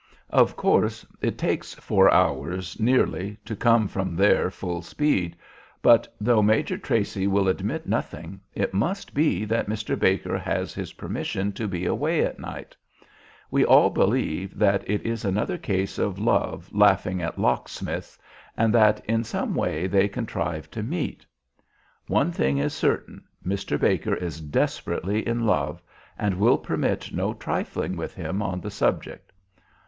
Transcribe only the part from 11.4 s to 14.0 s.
to be away at night. We all